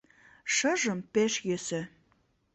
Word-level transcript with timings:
Шыжым 0.53 0.99
пеш 1.13 1.33
йӧсӧ. 1.47 1.81